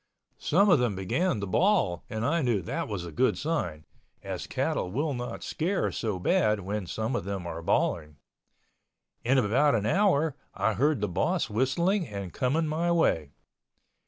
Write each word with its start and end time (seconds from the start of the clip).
Some 0.39 0.67
of 0.71 0.79
them 0.79 0.95
began 0.95 1.39
to 1.41 1.45
bawl 1.45 2.03
and 2.09 2.25
I 2.25 2.41
knew 2.41 2.63
that 2.63 2.87
was 2.87 3.05
a 3.05 3.11
good 3.11 3.37
sign, 3.37 3.85
as 4.23 4.47
cattle 4.47 4.89
will 4.89 5.13
not 5.13 5.43
scare 5.43 5.91
so 5.91 6.17
bad 6.17 6.61
when 6.61 6.87
some 6.87 7.15
of 7.15 7.23
them 7.23 7.45
are 7.45 7.61
bawling. 7.61 8.15
In 9.23 9.37
about 9.37 9.75
an 9.75 9.85
hour 9.85 10.35
I 10.55 10.73
heard 10.73 11.01
the 11.01 11.07
boss 11.07 11.51
whistling 11.51 12.07
and 12.07 12.33
coming 12.33 12.65
my 12.65 12.91
way. 12.91 13.29